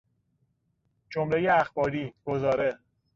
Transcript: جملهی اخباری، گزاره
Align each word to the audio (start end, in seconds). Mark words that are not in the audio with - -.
جملهی 1.09 1.47
اخباری، 1.47 2.13
گزاره 2.25 2.79